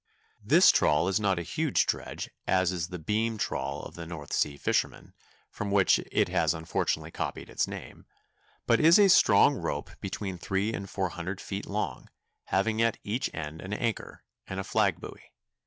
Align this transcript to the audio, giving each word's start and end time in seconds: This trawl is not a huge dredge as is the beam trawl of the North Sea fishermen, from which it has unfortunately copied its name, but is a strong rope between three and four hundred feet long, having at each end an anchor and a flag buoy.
This 0.43 0.71
trawl 0.71 1.07
is 1.07 1.19
not 1.19 1.37
a 1.37 1.43
huge 1.43 1.85
dredge 1.85 2.31
as 2.47 2.71
is 2.71 2.87
the 2.87 2.97
beam 2.97 3.37
trawl 3.37 3.83
of 3.83 3.93
the 3.93 4.07
North 4.07 4.33
Sea 4.33 4.57
fishermen, 4.57 5.13
from 5.51 5.69
which 5.69 5.99
it 6.11 6.27
has 6.27 6.55
unfortunately 6.55 7.11
copied 7.11 7.51
its 7.51 7.67
name, 7.67 8.07
but 8.65 8.79
is 8.79 8.97
a 8.97 9.09
strong 9.09 9.53
rope 9.57 9.91
between 10.01 10.39
three 10.39 10.73
and 10.73 10.89
four 10.89 11.09
hundred 11.09 11.39
feet 11.39 11.67
long, 11.67 12.09
having 12.45 12.81
at 12.81 12.97
each 13.03 13.29
end 13.31 13.61
an 13.61 13.73
anchor 13.73 14.23
and 14.47 14.59
a 14.59 14.63
flag 14.63 14.99
buoy. 14.99 15.31